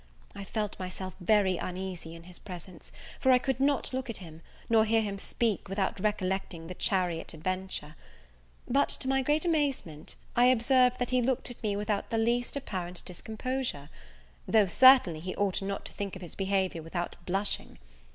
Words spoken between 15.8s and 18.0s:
to think of his behaviour without blushing.